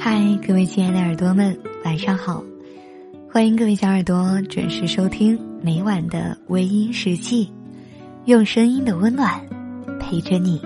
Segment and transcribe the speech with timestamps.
[0.00, 2.40] 嗨，各位亲爱的耳朵们，晚上好！
[3.28, 7.50] 欢迎各位小耳朵准时收听每晚的微音时记，
[8.26, 9.44] 用声音的温暖
[9.98, 10.62] 陪着你。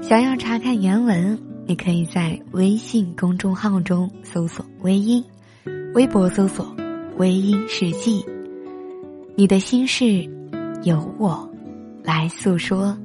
[0.00, 5.22] 想要查看原文，你可以在微信公众号中搜索“微音”，
[5.94, 6.74] 微博搜索
[7.18, 8.24] “微音时记”。
[9.36, 10.26] 你的心事，
[10.84, 11.46] 由我
[12.02, 12.96] 来诉说。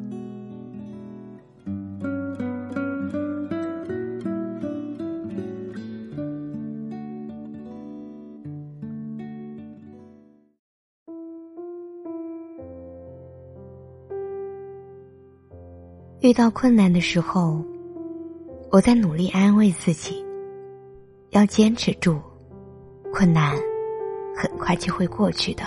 [16.21, 17.63] 遇到困难的时候，
[18.69, 20.21] 我在努力安慰自己，
[21.29, 22.19] 要坚持住，
[23.13, 23.55] 困难
[24.35, 25.63] 很快就会过去的。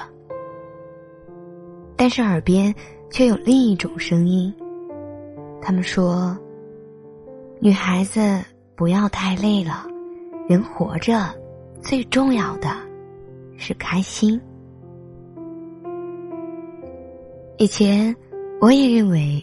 [1.97, 2.75] 但是耳边
[3.11, 4.53] 却有另一种声音，
[5.63, 6.37] 他们说
[7.59, 8.21] ：“女孩子
[8.77, 9.87] 不要太累了，
[10.47, 11.35] 人活着
[11.81, 12.77] 最重要的
[13.57, 14.39] 是开心。”
[17.57, 18.15] 以前
[18.61, 19.43] 我也认为。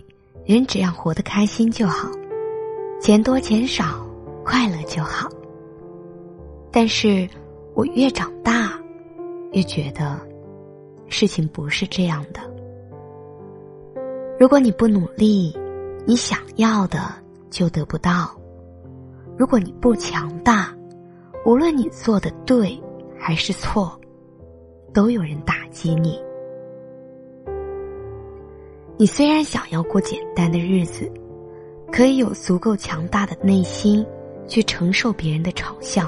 [0.49, 2.09] 人只要活得开心就好，
[2.99, 4.03] 钱多钱少，
[4.43, 5.29] 快乐就好。
[6.71, 7.29] 但是，
[7.75, 8.71] 我越长大，
[9.51, 10.19] 越觉得
[11.07, 12.41] 事情不是这样的。
[14.39, 15.55] 如果你不努力，
[16.03, 17.13] 你想要的
[17.51, 18.35] 就得不到；
[19.37, 20.75] 如果你不强大，
[21.45, 22.75] 无论你做的对
[23.19, 23.95] 还是错，
[24.95, 26.19] 都有人打击你。
[29.01, 31.09] 你虽然想要过简单的日子，
[31.89, 34.05] 可以有足够强大的内心
[34.45, 36.05] 去承受别人的嘲笑，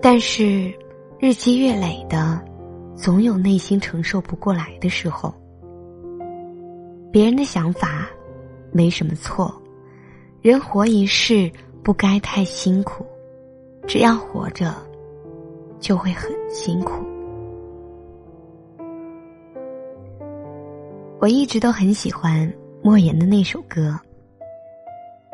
[0.00, 0.72] 但是
[1.18, 2.42] 日积月累的，
[2.96, 5.30] 总有内心承受不过来的时候。
[7.12, 8.08] 别人的想法
[8.72, 9.54] 没什么错，
[10.40, 13.04] 人活一世不该太辛苦，
[13.86, 14.74] 只要活着
[15.78, 17.04] 就会很辛苦。
[21.20, 23.98] 我一直都很喜欢莫言的那首歌。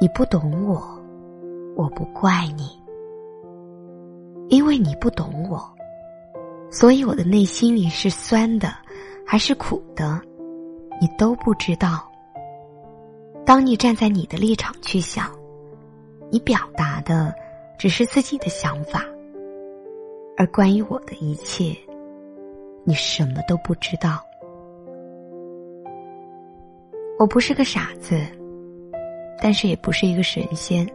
[0.01, 0.83] 你不懂我，
[1.77, 2.71] 我不怪你，
[4.49, 5.63] 因为你不懂我，
[6.71, 8.75] 所以我的内心里是酸的，
[9.27, 10.19] 还是苦的，
[10.99, 12.11] 你都不知道。
[13.45, 15.31] 当你站在你的立场去想，
[16.31, 17.35] 你表达的
[17.79, 19.05] 只是自己的想法，
[20.39, 21.77] 而关于我的一切，
[22.85, 24.25] 你什么都不知道。
[27.19, 28.21] 我不是个傻子，
[29.41, 30.87] 但是也不是一个神仙。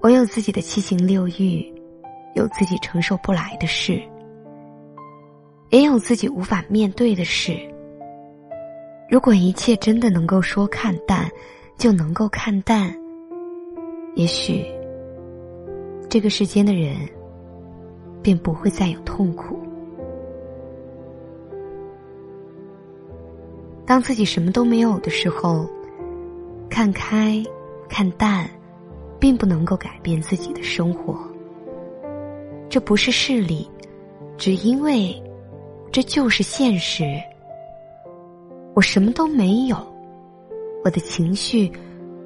[0.00, 1.64] 我有自己的七情六欲，
[2.34, 4.00] 有自己承受不来的事，
[5.70, 7.56] 也有自己无法面对的事。
[9.08, 11.30] 如果一切真的能够说看淡，
[11.78, 12.92] 就能够看淡，
[14.16, 14.64] 也许
[16.08, 16.96] 这个世间的人
[18.22, 19.56] 便不会再有痛苦。
[23.86, 25.64] 当自己什么都没有的时候，
[26.68, 27.40] 看开、
[27.88, 28.50] 看淡，
[29.20, 31.16] 并不能够改变自己的生活。
[32.68, 33.70] 这不是势力，
[34.36, 35.22] 只因为
[35.92, 37.04] 这就是现实。
[38.74, 39.76] 我什么都没有，
[40.84, 41.70] 我的情绪，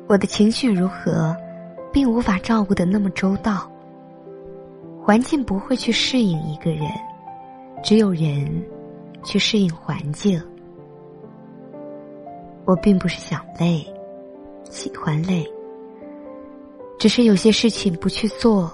[0.09, 1.37] 我的情绪如何，
[1.93, 3.71] 并无法照顾的那么周到。
[5.03, 6.91] 环境不会去适应一个人，
[7.85, 8.65] 只有人
[9.23, 10.43] 去适应环境。
[12.71, 13.85] 我并不是想累，
[14.71, 15.45] 喜欢累。
[17.01, 18.73] 只是有些事情不去做，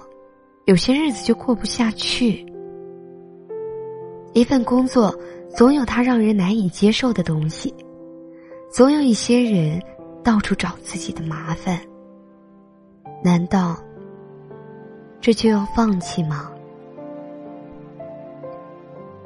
[0.65, 2.45] 有些日子就过不下去。
[4.33, 5.11] 一份工作
[5.49, 7.73] 总有它让人难以接受的东西，
[8.69, 9.81] 总有一些人
[10.23, 11.79] 到处找自己的麻烦。
[13.23, 13.75] 难道
[15.19, 16.51] 这就要放弃吗？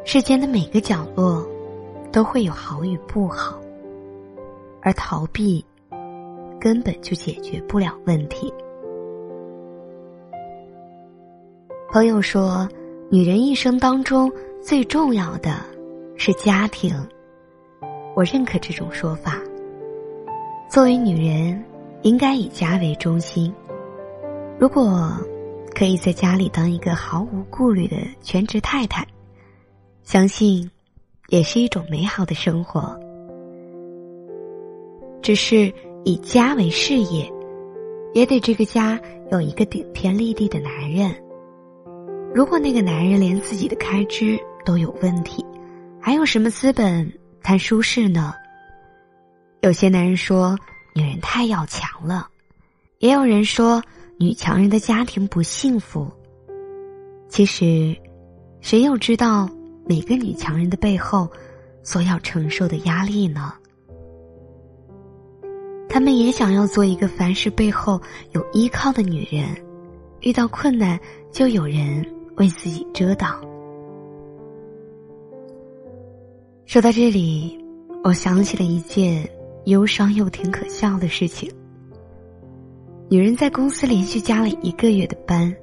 [0.05, 1.45] 世间的每个角落
[2.09, 3.59] 都会有好与不好。
[4.81, 5.63] 而逃避，
[6.59, 8.53] 根本就解决不了问题。
[11.91, 12.67] 朋友说，
[13.09, 14.31] 女人一生当中
[14.61, 15.57] 最重要的
[16.15, 16.95] 是家庭，
[18.15, 19.39] 我认可这种说法。
[20.69, 21.61] 作为女人，
[22.01, 23.53] 应该以家为中心。
[24.57, 25.11] 如果
[25.75, 29.05] 可以在家里当一个毫无顾虑的全职太太，
[30.03, 30.69] 相信
[31.27, 32.97] 也是一种美好的生活。
[35.21, 35.71] 只是
[36.03, 37.31] 以家为事业，
[38.13, 38.99] 也得这个家
[39.31, 41.13] 有一个顶天立地的男人。
[42.33, 45.45] 如果那个男人连自己的开支都有问题，
[45.99, 47.11] 还有什么资本
[47.43, 48.33] 谈舒适呢？
[49.61, 50.57] 有些男人说
[50.95, 52.27] 女人太要强了，
[52.99, 53.83] 也有人说
[54.17, 56.11] 女强人的家庭不幸福。
[57.29, 57.95] 其实，
[58.59, 59.49] 谁又知道
[59.85, 61.29] 每个女强人的背后
[61.83, 63.53] 所要承受的压力呢？
[65.93, 67.99] 他们也想要做一个凡事背后
[68.31, 69.45] 有依靠的女人，
[70.21, 70.97] 遇到困难
[71.33, 72.05] 就有人
[72.37, 73.41] 为自己遮挡。
[76.65, 77.61] 说到这里，
[78.05, 79.29] 我想起了一件
[79.65, 81.51] 忧伤又挺可笑的事情。
[83.09, 85.53] 女人在公司连续加了一个月的班，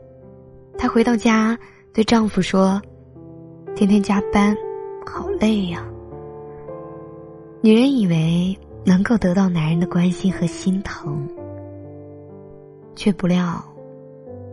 [0.76, 1.58] 她回到家
[1.94, 2.78] 对丈夫说
[3.74, 4.54] ：“天天加班，
[5.06, 5.82] 好累呀。”
[7.64, 8.54] 女人以为
[8.84, 11.28] 能够得到男人的关心和心疼，
[12.94, 13.62] 却不料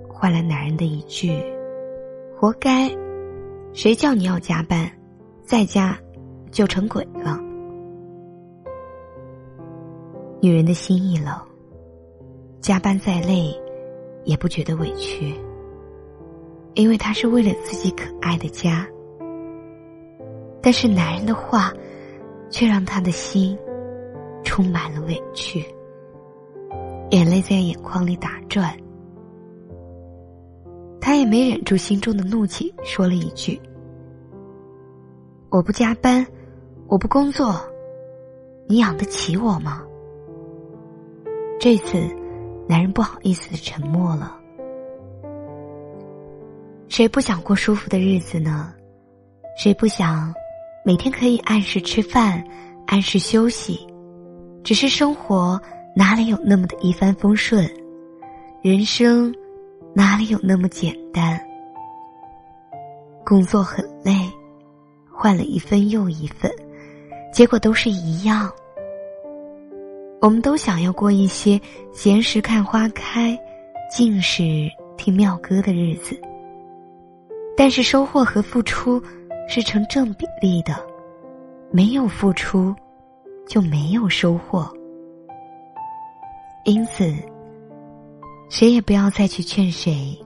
[0.10, 1.42] 换来男人的一句
[2.38, 2.90] ：“活该，
[3.74, 4.90] 谁叫你要加班，
[5.44, 5.98] 在家
[6.52, 7.40] 就成鬼了。”
[10.42, 11.34] 女人的心一冷。
[12.62, 13.56] 加班再累，
[14.24, 15.36] 也不觉得委屈，
[16.74, 18.88] 因为她是为了自己可爱的家。
[20.64, 21.72] 但是男人的话，
[22.50, 23.56] 却让她的心
[24.56, 25.66] 充满了委屈，
[27.10, 28.74] 眼泪在眼眶里打转。
[31.02, 33.62] 他也没忍住心中的怒气，说了一句
[35.52, 36.26] ：“我不加班，
[36.88, 37.54] 我不工作，
[38.66, 39.84] 你养得起我吗？”
[41.60, 42.10] 这次。
[42.66, 44.40] 男人不好意思的沉默了。
[46.88, 48.74] 谁不想过舒服的日子呢？
[49.58, 50.34] 谁不想
[50.86, 52.42] 每天可以按时吃饭、
[52.88, 53.86] 按时休息？
[54.66, 55.62] 只是生活
[55.96, 57.70] 哪里有那么的一帆风顺？
[58.64, 59.32] 人生
[59.94, 61.40] 哪里有那么简单？
[63.24, 64.12] 工作很累，
[65.12, 66.52] 换了一份又一份，
[67.32, 68.52] 结果都是一样。
[70.20, 71.62] 我们都想要过一些
[71.94, 73.38] 闲时看花开，
[73.88, 74.68] 静时
[74.98, 76.20] 听妙歌的日子。
[77.56, 79.00] 但是收获和付出
[79.48, 80.74] 是成正比例的，
[81.70, 82.76] 没有付出
[83.48, 84.68] 就没有收获。
[86.64, 87.14] 因此，
[88.50, 90.18] 谁也不要再去劝谁，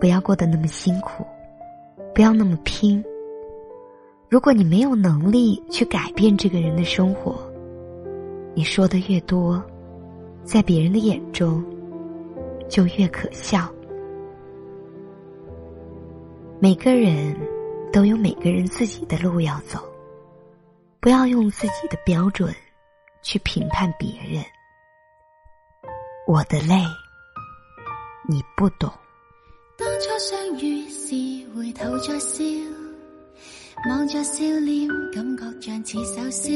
[0.00, 1.24] 不要过得那么辛苦，
[2.14, 3.04] 不要那么拼。
[4.28, 7.38] 如果你没有能力去改变这个人的生活，
[8.54, 9.62] 你说的越多，
[10.42, 11.64] 在别人的眼中
[12.68, 13.72] 就越可笑。
[16.60, 17.36] 每个人
[17.92, 19.78] 都有每个人自己的路要走，
[21.00, 22.54] 不要用自己的标准
[23.22, 24.44] 去评判别人。
[26.26, 26.74] 我的泪，
[28.28, 28.92] 你不懂。
[29.76, 31.14] 当初相遇时，
[31.54, 32.44] 回头再笑，
[33.88, 35.24] 望着笑脸，感
[35.60, 36.50] 觉像似首诗。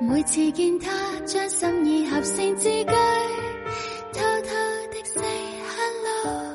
[0.00, 2.84] 每次见他，将心意合成字句，
[4.12, 4.50] 偷偷
[4.92, 5.22] 的 say
[5.66, 6.54] hello，